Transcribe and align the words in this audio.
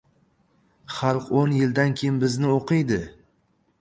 —Xalq 0.95 1.29
o‘n 1.41 1.53
yildan 1.59 1.93
keyin 2.01 2.17
bizni 2.25 2.51
o‘qiydi! 2.57 3.03